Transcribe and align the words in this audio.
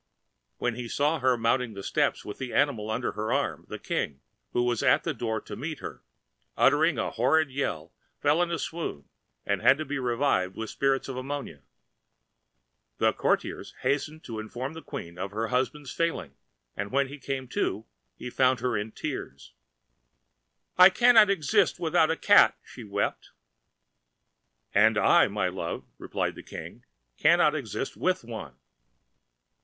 When 0.57 0.73
he 0.73 0.87
saw 0.87 1.19
her 1.19 1.37
mounting 1.37 1.75
the 1.75 1.83
steps 1.83 2.25
with 2.25 2.39
the 2.39 2.55
animal 2.55 2.89
under 2.89 3.11
her 3.11 3.31
arm, 3.31 3.67
the 3.69 3.77
King, 3.77 4.19
who 4.51 4.63
was 4.63 4.81
at 4.81 5.03
the 5.03 5.13
door 5.13 5.39
to 5.41 5.55
meet 5.55 5.77
her, 5.77 6.01
uttering 6.57 6.97
a 6.97 7.11
horrid 7.11 7.51
yell, 7.51 7.93
fell 8.19 8.41
in 8.41 8.49
a 8.49 8.57
swoon 8.57 9.07
and 9.45 9.61
had 9.61 9.77
to 9.77 9.85
be 9.85 9.99
revived 9.99 10.55
with 10.55 10.71
spirits[Pg 10.71 11.05
221] 11.05 11.09
of 11.13 11.17
ammonia. 11.23 11.61
The 12.97 13.13
courtiers 13.13 13.75
hastened 13.81 14.23
to 14.23 14.39
inform 14.39 14.73
the 14.73 14.81
Queen 14.81 15.19
of 15.19 15.29
her 15.29 15.49
husband's 15.49 15.91
failing, 15.91 16.33
and 16.75 16.89
when 16.91 17.07
he 17.07 17.19
came 17.19 17.47
to, 17.49 17.85
he 18.15 18.31
found 18.31 18.59
her 18.59 18.75
in 18.75 18.93
tears. 18.93 19.53
"I 20.79 20.89
cannot 20.89 21.29
exist 21.29 21.79
without 21.79 22.09
a 22.09 22.15
cat!" 22.17 22.57
she 22.63 22.83
wept. 22.83 23.29
"And 24.73 24.97
I, 24.97 25.27
my 25.27 25.47
love," 25.49 25.85
replied 25.99 26.33
the 26.33 26.41
King, 26.41 26.85
"cannot 27.19 27.53
exist 27.53 27.95
with 27.95 28.23
one!" 28.23 28.55